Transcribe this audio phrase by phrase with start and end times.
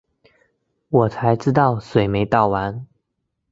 [0.89, 2.87] 我才知道水没倒完